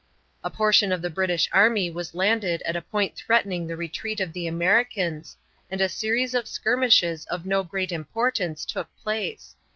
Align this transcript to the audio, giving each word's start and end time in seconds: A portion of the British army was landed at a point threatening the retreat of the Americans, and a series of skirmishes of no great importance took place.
A 0.43 0.49
portion 0.49 0.91
of 0.91 1.03
the 1.03 1.11
British 1.11 1.47
army 1.51 1.91
was 1.91 2.15
landed 2.15 2.63
at 2.63 2.75
a 2.75 2.81
point 2.81 3.15
threatening 3.15 3.67
the 3.67 3.77
retreat 3.77 4.19
of 4.19 4.33
the 4.33 4.47
Americans, 4.47 5.37
and 5.69 5.79
a 5.79 5.87
series 5.87 6.33
of 6.33 6.47
skirmishes 6.47 7.25
of 7.27 7.45
no 7.45 7.61
great 7.61 7.91
importance 7.91 8.65
took 8.65 8.87
place. 9.03 9.55